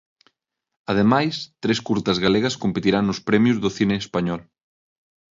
Ademais, 0.91 1.35
tres 1.63 1.79
curtas 1.87 2.17
galegas 2.25 2.59
competirán 2.63 3.03
nos 3.07 3.19
premios 3.27 3.57
do 3.63 3.69
cine 3.77 3.95
español. 4.03 4.41